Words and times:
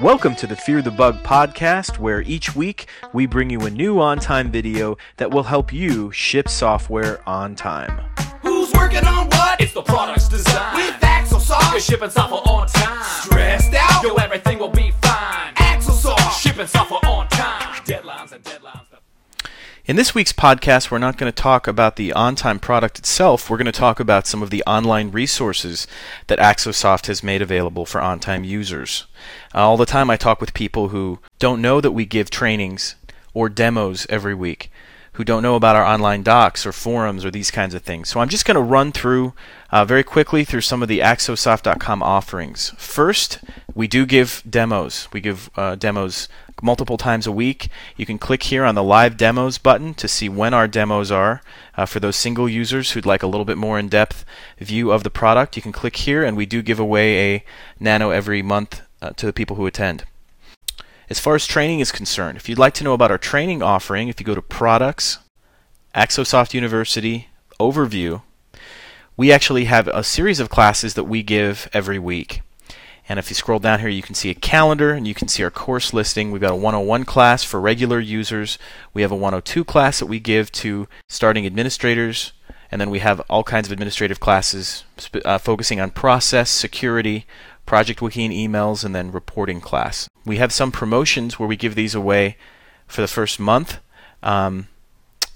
Welcome 0.00 0.36
to 0.36 0.46
the 0.46 0.56
Fear 0.56 0.80
the 0.80 0.90
Bug 0.90 1.22
podcast, 1.22 1.98
where 1.98 2.22
each 2.22 2.56
week 2.56 2.88
we 3.12 3.26
bring 3.26 3.50
you 3.50 3.60
a 3.60 3.70
new 3.70 4.00
on 4.00 4.20
time 4.20 4.50
video 4.50 4.96
that 5.18 5.30
will 5.30 5.42
help 5.42 5.70
you 5.70 6.10
ship 6.12 6.48
software 6.48 7.20
on 7.28 7.54
time. 7.54 7.90
Who's 8.40 8.72
working 8.72 9.04
on 9.04 9.26
what? 9.28 9.60
It's 9.60 9.74
the 9.74 9.82
product's 9.82 10.30
design. 10.30 10.76
With 10.76 11.04
Axel 11.04 11.42
You're 11.72 11.80
shipping 11.80 12.08
software 12.08 12.40
on 12.46 12.68
time. 12.68 12.73
In 19.86 19.96
this 19.96 20.14
week's 20.14 20.32
podcast, 20.32 20.90
we're 20.90 20.96
not 20.96 21.18
going 21.18 21.30
to 21.30 21.42
talk 21.42 21.66
about 21.66 21.96
the 21.96 22.10
on 22.14 22.36
time 22.36 22.58
product 22.58 22.98
itself. 22.98 23.50
We're 23.50 23.58
going 23.58 23.66
to 23.66 23.70
talk 23.72 24.00
about 24.00 24.26
some 24.26 24.42
of 24.42 24.48
the 24.48 24.62
online 24.66 25.10
resources 25.10 25.86
that 26.28 26.38
Axosoft 26.38 27.06
has 27.06 27.22
made 27.22 27.42
available 27.42 27.84
for 27.84 28.00
on 28.00 28.18
time 28.18 28.44
users. 28.44 29.04
Uh, 29.54 29.58
all 29.58 29.76
the 29.76 29.84
time, 29.84 30.08
I 30.08 30.16
talk 30.16 30.40
with 30.40 30.54
people 30.54 30.88
who 30.88 31.18
don't 31.38 31.60
know 31.60 31.82
that 31.82 31.92
we 31.92 32.06
give 32.06 32.30
trainings 32.30 32.94
or 33.34 33.50
demos 33.50 34.06
every 34.08 34.34
week, 34.34 34.72
who 35.12 35.22
don't 35.24 35.42
know 35.42 35.54
about 35.54 35.76
our 35.76 35.84
online 35.84 36.22
docs 36.22 36.64
or 36.64 36.72
forums 36.72 37.22
or 37.22 37.30
these 37.30 37.50
kinds 37.50 37.74
of 37.74 37.82
things. 37.82 38.08
So 38.08 38.20
I'm 38.20 38.30
just 38.30 38.46
going 38.46 38.54
to 38.54 38.62
run 38.62 38.90
through 38.90 39.34
uh, 39.70 39.84
very 39.84 40.02
quickly 40.02 40.44
through 40.44 40.62
some 40.62 40.80
of 40.80 40.88
the 40.88 41.00
Axosoft.com 41.00 42.02
offerings. 42.02 42.72
First, 42.78 43.40
we 43.74 43.86
do 43.86 44.06
give 44.06 44.42
demos. 44.48 45.08
We 45.12 45.20
give 45.20 45.50
uh, 45.56 45.74
demos 45.74 46.26
multiple 46.62 46.96
times 46.96 47.26
a 47.26 47.32
week. 47.32 47.68
You 47.96 48.06
can 48.06 48.18
click 48.18 48.44
here 48.44 48.64
on 48.64 48.74
the 48.74 48.82
live 48.82 49.16
demos 49.16 49.58
button 49.58 49.94
to 49.94 50.08
see 50.08 50.28
when 50.28 50.54
our 50.54 50.68
demos 50.68 51.10
are. 51.10 51.42
Uh, 51.76 51.86
for 51.86 52.00
those 52.00 52.16
single 52.16 52.48
users 52.48 52.92
who'd 52.92 53.06
like 53.06 53.22
a 53.22 53.26
little 53.26 53.44
bit 53.44 53.58
more 53.58 53.78
in 53.78 53.88
depth 53.88 54.24
view 54.58 54.90
of 54.90 55.02
the 55.02 55.10
product, 55.10 55.56
you 55.56 55.62
can 55.62 55.72
click 55.72 55.96
here, 55.96 56.24
and 56.24 56.36
we 56.36 56.46
do 56.46 56.62
give 56.62 56.78
away 56.78 57.34
a 57.34 57.44
nano 57.80 58.10
every 58.10 58.42
month 58.42 58.82
uh, 59.02 59.10
to 59.10 59.26
the 59.26 59.32
people 59.32 59.56
who 59.56 59.66
attend. 59.66 60.04
As 61.10 61.20
far 61.20 61.34
as 61.34 61.46
training 61.46 61.80
is 61.80 61.92
concerned, 61.92 62.38
if 62.38 62.48
you'd 62.48 62.58
like 62.58 62.74
to 62.74 62.84
know 62.84 62.94
about 62.94 63.10
our 63.10 63.18
training 63.18 63.62
offering, 63.62 64.08
if 64.08 64.18
you 64.18 64.24
go 64.24 64.34
to 64.34 64.42
Products, 64.42 65.18
Axosoft 65.94 66.54
University, 66.54 67.28
Overview, 67.60 68.22
we 69.16 69.30
actually 69.30 69.66
have 69.66 69.86
a 69.88 70.02
series 70.02 70.40
of 70.40 70.48
classes 70.48 70.94
that 70.94 71.04
we 71.04 71.22
give 71.22 71.68
every 71.72 71.98
week. 71.98 72.40
And 73.08 73.18
if 73.18 73.28
you 73.28 73.34
scroll 73.34 73.58
down 73.58 73.80
here, 73.80 73.88
you 73.88 74.02
can 74.02 74.14
see 74.14 74.30
a 74.30 74.34
calendar 74.34 74.92
and 74.92 75.06
you 75.06 75.14
can 75.14 75.28
see 75.28 75.42
our 75.44 75.50
course 75.50 75.92
listing. 75.92 76.30
We've 76.30 76.40
got 76.40 76.52
a 76.52 76.56
101 76.56 77.04
class 77.04 77.44
for 77.44 77.60
regular 77.60 78.00
users. 78.00 78.58
We 78.94 79.02
have 79.02 79.12
a 79.12 79.16
102 79.16 79.64
class 79.64 79.98
that 79.98 80.06
we 80.06 80.20
give 80.20 80.50
to 80.52 80.88
starting 81.08 81.44
administrators. 81.44 82.32
And 82.70 82.80
then 82.80 82.90
we 82.90 83.00
have 83.00 83.20
all 83.28 83.44
kinds 83.44 83.68
of 83.68 83.72
administrative 83.72 84.20
classes 84.20 84.84
uh, 85.24 85.38
focusing 85.38 85.80
on 85.80 85.90
process, 85.90 86.50
security, 86.50 87.26
project 87.66 88.00
wiki 88.02 88.24
and 88.24 88.34
emails, 88.34 88.84
and 88.84 88.94
then 88.94 89.12
reporting 89.12 89.60
class. 89.60 90.08
We 90.24 90.38
have 90.38 90.52
some 90.52 90.72
promotions 90.72 91.38
where 91.38 91.48
we 91.48 91.56
give 91.56 91.74
these 91.74 91.94
away 91.94 92.36
for 92.86 93.00
the 93.00 93.08
first 93.08 93.38
month. 93.38 93.78
Um, 94.22 94.68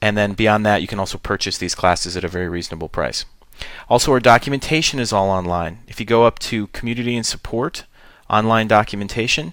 and 0.00 0.16
then 0.16 0.32
beyond 0.32 0.66
that, 0.66 0.82
you 0.82 0.88
can 0.88 0.98
also 0.98 1.16
purchase 1.16 1.58
these 1.58 1.76
classes 1.76 2.16
at 2.16 2.24
a 2.24 2.28
very 2.28 2.48
reasonable 2.48 2.88
price. 2.88 3.24
Also, 3.88 4.12
our 4.12 4.20
documentation 4.20 4.98
is 4.98 5.12
all 5.12 5.30
online. 5.30 5.80
If 5.86 6.00
you 6.00 6.06
go 6.06 6.24
up 6.24 6.38
to 6.40 6.68
Community 6.68 7.16
and 7.16 7.26
Support, 7.26 7.84
online 8.30 8.68
documentation, 8.68 9.52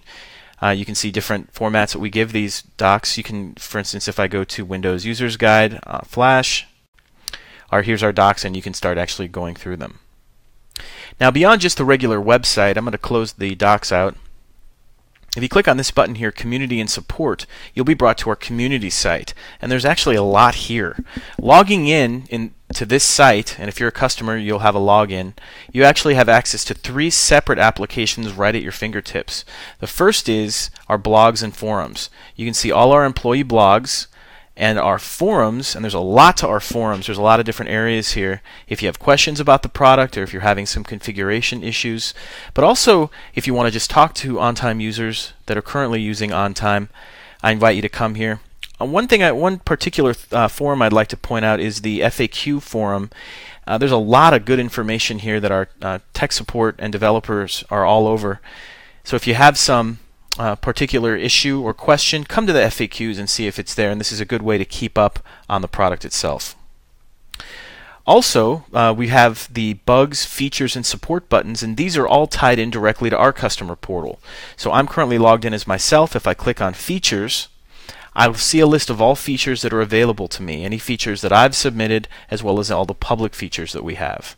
uh, 0.61 0.69
you 0.69 0.85
can 0.85 0.95
see 0.95 1.11
different 1.11 1.53
formats 1.53 1.93
that 1.93 1.99
we 1.99 2.09
give 2.09 2.31
these 2.31 2.63
docs. 2.77 3.17
You 3.17 3.23
can, 3.23 3.55
for 3.55 3.79
instance, 3.79 4.07
if 4.07 4.19
I 4.19 4.27
go 4.27 4.43
to 4.43 4.65
Windows 4.65 5.05
Users 5.05 5.37
Guide, 5.37 5.79
uh, 5.85 6.01
Flash, 6.01 6.67
or 7.71 7.81
here's 7.81 8.03
our 8.03 8.11
docs, 8.11 8.43
and 8.43 8.55
you 8.55 8.61
can 8.61 8.73
start 8.73 8.97
actually 8.97 9.27
going 9.27 9.55
through 9.55 9.77
them. 9.77 9.99
Now, 11.19 11.31
beyond 11.31 11.61
just 11.61 11.77
the 11.77 11.85
regular 11.85 12.19
website, 12.19 12.77
I'm 12.77 12.85
going 12.85 12.91
to 12.93 12.97
close 12.97 13.33
the 13.33 13.55
docs 13.55 13.91
out. 13.91 14.15
If 15.35 15.43
you 15.43 15.49
click 15.49 15.67
on 15.67 15.77
this 15.77 15.91
button 15.91 16.15
here, 16.15 16.31
Community 16.31 16.79
and 16.79 16.89
Support, 16.89 17.45
you'll 17.73 17.85
be 17.85 17.93
brought 17.93 18.17
to 18.19 18.29
our 18.29 18.35
community 18.35 18.89
site. 18.89 19.33
And 19.61 19.71
there's 19.71 19.85
actually 19.85 20.15
a 20.15 20.23
lot 20.23 20.55
here. 20.55 20.97
Logging 21.39 21.87
in, 21.87 22.25
in 22.29 22.53
to 22.73 22.85
this 22.85 23.03
site, 23.03 23.59
and 23.59 23.67
if 23.67 23.79
you're 23.79 23.89
a 23.89 23.91
customer, 23.91 24.37
you'll 24.37 24.59
have 24.59 24.75
a 24.75 24.79
login, 24.79 25.33
you 25.71 25.83
actually 25.83 26.13
have 26.13 26.29
access 26.29 26.63
to 26.65 26.73
three 26.73 27.09
separate 27.09 27.57
applications 27.57 28.33
right 28.33 28.55
at 28.55 28.61
your 28.61 28.71
fingertips. 28.71 29.43
The 29.79 29.87
first 29.87 30.29
is 30.29 30.69
our 30.87 30.99
blogs 30.99 31.41
and 31.41 31.55
forums. 31.55 32.09
You 32.35 32.45
can 32.45 32.53
see 32.53 32.71
all 32.71 32.91
our 32.91 33.05
employee 33.05 33.43
blogs 33.43 34.07
and 34.59 34.77
our 34.77 34.99
forums, 34.99 35.73
and 35.73 35.85
there's 35.85 35.93
a 35.93 35.99
lot 36.01 36.35
to 36.37 36.47
our 36.47 36.59
forums. 36.59 37.05
There's 37.05 37.17
a 37.17 37.21
lot 37.21 37.39
of 37.39 37.45
different 37.45 37.71
areas 37.71 38.11
here. 38.11 38.41
If 38.67 38.81
you 38.81 38.87
have 38.89 38.99
questions 38.99 39.39
about 39.39 39.63
the 39.63 39.69
product 39.69 40.17
or 40.17 40.23
if 40.23 40.33
you're 40.33 40.41
having 40.41 40.65
some 40.65 40.83
configuration 40.83 41.63
issues, 41.63 42.13
but 42.53 42.65
also 42.65 43.09
if 43.33 43.47
you 43.47 43.53
want 43.53 43.67
to 43.67 43.71
just 43.71 43.89
talk 43.89 44.13
to 44.15 44.37
on-time 44.37 44.81
users 44.81 45.31
that 45.45 45.57
are 45.57 45.61
currently 45.61 46.01
using 46.01 46.33
on-time, 46.33 46.89
I 47.41 47.53
invite 47.53 47.77
you 47.77 47.81
to 47.81 47.89
come 47.89 48.15
here. 48.15 48.41
Uh, 48.81 48.85
one 48.85 49.07
thing, 49.07 49.23
I, 49.23 49.31
one 49.31 49.59
particular 49.59 50.13
uh, 50.33 50.49
forum 50.49 50.81
I'd 50.81 50.91
like 50.91 51.07
to 51.07 51.17
point 51.17 51.45
out 51.45 51.61
is 51.61 51.79
the 51.81 52.01
FAQ 52.01 52.61
forum. 52.61 53.11
Uh, 53.65 53.77
there's 53.77 53.93
a 53.93 53.97
lot 53.97 54.33
of 54.33 54.43
good 54.43 54.59
information 54.59 55.19
here 55.19 55.39
that 55.39 55.53
our 55.53 55.69
uh, 55.81 55.99
tech 56.11 56.33
support 56.33 56.75
and 56.79 56.91
developers 56.91 57.63
are 57.69 57.85
all 57.85 58.07
over. 58.07 58.41
So 59.05 59.15
if 59.15 59.25
you 59.25 59.35
have 59.35 59.57
some 59.57 59.99
uh, 60.39 60.55
particular 60.55 61.15
issue 61.15 61.61
or 61.61 61.73
question, 61.73 62.23
come 62.23 62.47
to 62.47 62.53
the 62.53 62.61
FAQs 62.61 63.19
and 63.19 63.29
see 63.29 63.45
if 63.45 63.59
it's 63.59 63.75
there. 63.75 63.91
And 63.91 63.99
this 63.99 64.11
is 64.11 64.21
a 64.21 64.25
good 64.25 64.41
way 64.41 64.57
to 64.57 64.65
keep 64.65 64.97
up 64.97 65.19
on 65.49 65.61
the 65.61 65.67
product 65.67 66.05
itself. 66.05 66.55
Also, 68.07 68.65
uh, 68.73 68.91
we 68.97 69.09
have 69.09 69.53
the 69.53 69.73
bugs, 69.73 70.25
features, 70.25 70.75
and 70.75 70.83
support 70.83 71.29
buttons, 71.29 71.61
and 71.61 71.77
these 71.77 71.95
are 71.95 72.07
all 72.07 72.25
tied 72.25 72.57
in 72.57 72.71
directly 72.71 73.07
to 73.11 73.17
our 73.17 73.31
customer 73.31 73.75
portal. 73.75 74.19
So 74.57 74.71
I'm 74.71 74.87
currently 74.87 75.19
logged 75.19 75.45
in 75.45 75.53
as 75.53 75.67
myself. 75.67 76.15
If 76.15 76.25
I 76.25 76.33
click 76.33 76.59
on 76.59 76.73
features, 76.73 77.49
I'll 78.15 78.33
see 78.33 78.61
a 78.61 78.65
list 78.65 78.89
of 78.89 78.99
all 78.99 79.15
features 79.15 79.61
that 79.61 79.73
are 79.73 79.81
available 79.81 80.27
to 80.29 80.41
me, 80.41 80.65
any 80.65 80.79
features 80.79 81.21
that 81.21 81.31
I've 81.31 81.55
submitted, 81.55 82.07
as 82.31 82.41
well 82.41 82.59
as 82.59 82.71
all 82.71 82.85
the 82.85 82.95
public 82.95 83.35
features 83.35 83.73
that 83.73 83.83
we 83.83 83.95
have. 83.95 84.35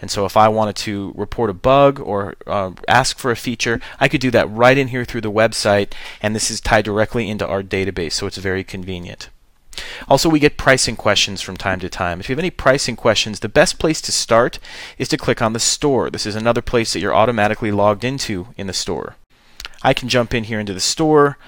And 0.00 0.10
so 0.10 0.24
if 0.24 0.36
I 0.36 0.48
wanted 0.48 0.76
to 0.76 1.12
report 1.16 1.50
a 1.50 1.54
bug 1.54 2.00
or 2.00 2.34
uh, 2.46 2.72
ask 2.88 3.18
for 3.18 3.30
a 3.30 3.36
feature, 3.36 3.80
I 3.98 4.08
could 4.08 4.20
do 4.20 4.30
that 4.30 4.50
right 4.50 4.76
in 4.76 4.88
here 4.88 5.04
through 5.04 5.22
the 5.22 5.30
website, 5.30 5.92
and 6.20 6.34
this 6.34 6.50
is 6.50 6.60
tied 6.60 6.84
directly 6.84 7.28
into 7.28 7.46
our 7.46 7.62
database, 7.62 8.12
so 8.12 8.26
it's 8.26 8.38
very 8.38 8.64
convenient. 8.64 9.30
Also, 10.08 10.28
we 10.28 10.40
get 10.40 10.56
pricing 10.56 10.96
questions 10.96 11.40
from 11.40 11.56
time 11.56 11.80
to 11.80 11.88
time. 11.88 12.20
If 12.20 12.28
you 12.28 12.34
have 12.34 12.40
any 12.40 12.50
pricing 12.50 12.96
questions, 12.96 13.40
the 13.40 13.48
best 13.48 13.78
place 13.78 14.00
to 14.02 14.12
start 14.12 14.58
is 14.98 15.08
to 15.08 15.16
click 15.16 15.40
on 15.40 15.52
the 15.52 15.60
store. 15.60 16.10
This 16.10 16.26
is 16.26 16.34
another 16.34 16.62
place 16.62 16.92
that 16.92 17.00
you're 17.00 17.14
automatically 17.14 17.70
logged 17.70 18.04
into 18.04 18.48
in 18.56 18.66
the 18.66 18.72
store. 18.72 19.16
I 19.82 19.94
can 19.94 20.08
jump 20.08 20.34
in 20.34 20.44
here 20.44 20.60
into 20.60 20.74
the 20.74 20.80
store. 20.80 21.38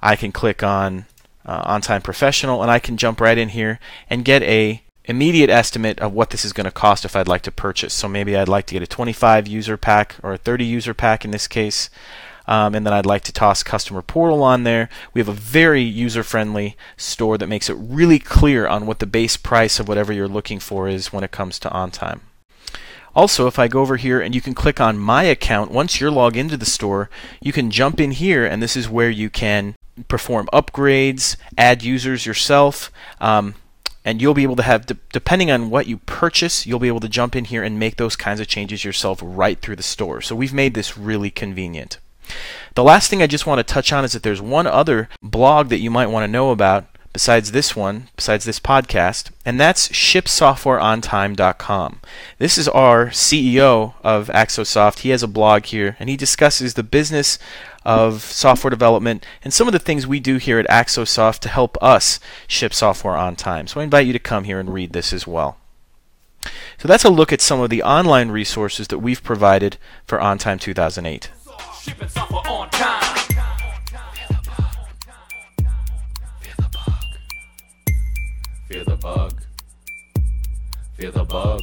I 0.00 0.16
can 0.16 0.32
click 0.32 0.62
on 0.62 1.06
uh, 1.44 1.62
On 1.64 1.80
Time 1.80 2.02
Professional, 2.02 2.62
and 2.62 2.70
I 2.70 2.78
can 2.78 2.96
jump 2.96 3.20
right 3.20 3.36
in 3.36 3.50
here 3.50 3.78
and 4.08 4.24
get 4.24 4.42
a 4.42 4.82
immediate 5.04 5.50
estimate 5.50 5.98
of 6.00 6.12
what 6.12 6.30
this 6.30 6.44
is 6.44 6.52
going 6.52 6.64
to 6.64 6.70
cost 6.70 7.04
if 7.04 7.16
I'd 7.16 7.28
like 7.28 7.42
to 7.42 7.50
purchase. 7.50 7.92
So 7.92 8.08
maybe 8.08 8.36
I'd 8.36 8.48
like 8.48 8.66
to 8.66 8.74
get 8.74 8.82
a 8.82 8.86
25 8.86 9.46
user 9.46 9.76
pack 9.76 10.16
or 10.22 10.32
a 10.34 10.38
30 10.38 10.64
user 10.64 10.94
pack 10.94 11.24
in 11.24 11.30
this 11.30 11.48
case. 11.48 11.90
Um, 12.46 12.74
and 12.74 12.84
then 12.84 12.92
I'd 12.92 13.06
like 13.06 13.22
to 13.24 13.32
toss 13.32 13.62
customer 13.62 14.02
portal 14.02 14.42
on 14.42 14.64
there. 14.64 14.88
We 15.14 15.20
have 15.20 15.28
a 15.28 15.32
very 15.32 15.82
user 15.82 16.24
friendly 16.24 16.76
store 16.96 17.38
that 17.38 17.46
makes 17.46 17.70
it 17.70 17.76
really 17.78 18.18
clear 18.18 18.66
on 18.66 18.86
what 18.86 18.98
the 18.98 19.06
base 19.06 19.36
price 19.36 19.78
of 19.78 19.86
whatever 19.86 20.12
you're 20.12 20.28
looking 20.28 20.58
for 20.58 20.88
is 20.88 21.12
when 21.12 21.22
it 21.22 21.30
comes 21.30 21.58
to 21.60 21.70
on 21.70 21.92
time. 21.92 22.20
Also, 23.14 23.46
if 23.46 23.58
I 23.58 23.68
go 23.68 23.80
over 23.80 23.96
here 23.96 24.20
and 24.20 24.34
you 24.34 24.40
can 24.40 24.54
click 24.54 24.80
on 24.80 24.98
My 24.98 25.24
Account, 25.24 25.70
once 25.70 26.00
you're 26.00 26.10
logged 26.10 26.36
into 26.36 26.56
the 26.56 26.66
store, 26.66 27.10
you 27.40 27.52
can 27.52 27.70
jump 27.70 28.00
in 28.00 28.12
here, 28.12 28.46
and 28.46 28.62
this 28.62 28.74
is 28.74 28.88
where 28.88 29.10
you 29.10 29.28
can 29.28 29.74
perform 30.08 30.48
upgrades, 30.52 31.36
add 31.58 31.82
users 31.82 32.24
yourself, 32.24 32.90
um, 33.20 33.54
and 34.04 34.20
you'll 34.20 34.34
be 34.34 34.42
able 34.42 34.56
to 34.56 34.62
have, 34.62 34.86
de- 34.86 34.96
depending 35.12 35.50
on 35.50 35.70
what 35.70 35.86
you 35.86 35.98
purchase, 35.98 36.66
you'll 36.66 36.78
be 36.78 36.88
able 36.88 37.00
to 37.00 37.08
jump 37.08 37.36
in 37.36 37.46
here 37.46 37.62
and 37.62 37.78
make 37.78 37.96
those 37.96 38.16
kinds 38.16 38.40
of 38.40 38.48
changes 38.48 38.84
yourself 38.84 39.20
right 39.22 39.60
through 39.60 39.76
the 39.76 39.82
store. 39.82 40.20
So 40.20 40.34
we've 40.34 40.52
made 40.52 40.74
this 40.74 40.98
really 40.98 41.30
convenient. 41.30 41.98
The 42.74 42.84
last 42.84 43.10
thing 43.10 43.22
I 43.22 43.26
just 43.26 43.46
want 43.46 43.58
to 43.58 43.74
touch 43.74 43.92
on 43.92 44.04
is 44.04 44.12
that 44.12 44.22
there's 44.22 44.40
one 44.40 44.66
other 44.66 45.10
blog 45.22 45.68
that 45.68 45.80
you 45.80 45.90
might 45.90 46.06
want 46.06 46.24
to 46.24 46.32
know 46.32 46.50
about 46.50 46.86
besides 47.12 47.52
this 47.52 47.76
one, 47.76 48.08
besides 48.16 48.46
this 48.46 48.58
podcast, 48.58 49.30
and 49.44 49.60
that's 49.60 49.88
shipsoftwareontime.com. 49.88 52.00
This 52.38 52.56
is 52.56 52.68
our 52.68 53.08
CEO 53.08 53.92
of 54.02 54.28
Axosoft. 54.28 55.00
He 55.00 55.10
has 55.10 55.22
a 55.22 55.28
blog 55.28 55.66
here, 55.66 55.96
and 56.00 56.08
he 56.08 56.16
discusses 56.16 56.72
the 56.74 56.82
business 56.82 57.38
of 57.84 58.22
software 58.22 58.70
development 58.70 59.24
and 59.42 59.52
some 59.52 59.66
of 59.66 59.72
the 59.72 59.78
things 59.78 60.06
we 60.06 60.20
do 60.20 60.36
here 60.36 60.58
at 60.58 60.68
Axosoft 60.68 61.40
to 61.40 61.48
help 61.48 61.76
us 61.82 62.20
ship 62.46 62.72
software 62.72 63.16
on 63.16 63.36
time. 63.36 63.66
So 63.66 63.80
I 63.80 63.84
invite 63.84 64.06
you 64.06 64.12
to 64.12 64.18
come 64.18 64.44
here 64.44 64.60
and 64.60 64.72
read 64.72 64.92
this 64.92 65.12
as 65.12 65.26
well. 65.26 65.58
So 66.78 66.88
that's 66.88 67.04
a 67.04 67.10
look 67.10 67.32
at 67.32 67.40
some 67.40 67.60
of 67.60 67.70
the 67.70 67.82
online 67.82 68.30
resources 68.30 68.88
that 68.88 68.98
we've 68.98 69.22
provided 69.22 69.76
for 70.04 70.20
On 70.20 70.38
Time 70.38 70.58
2008. 70.58 71.30
Shipping 71.80 72.08
software 72.08 72.42
on 72.48 72.70
time. 72.70 73.02
Fear 78.68 78.84
the 78.84 78.96
bug. 78.96 79.42
Fear 80.96 81.10
the 81.10 81.24
bug. 81.24 81.60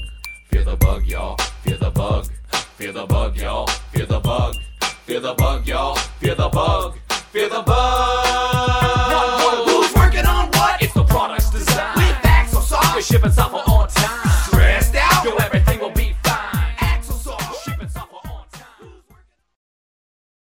Fear 0.50 0.64
the 0.64 0.76
bug, 0.76 1.06
y'all. 1.08 1.38
Fear 1.64 1.78
the 1.78 1.90
bug. 1.90 2.28
Fear 2.78 2.92
the 2.92 3.06
bug, 3.08 3.38
y'all. 3.38 3.68
Fear 3.68 4.06
the 4.06 4.20
bug. 4.20 4.56
Feel 5.10 5.22
the 5.22 5.34
bug, 5.34 5.68
y'all. 5.68 5.96
Feel 6.20 6.36
the 6.36 6.50
bug. 6.50 6.96
Feel 7.32 7.50
the 7.50 7.64
bug. 7.64 8.59